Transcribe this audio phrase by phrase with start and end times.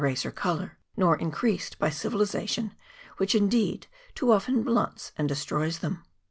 [0.01, 2.73] race or colour, nor increased by civilization,
[3.17, 3.85] which indeed
[4.15, 6.03] too often blunts and destroys them.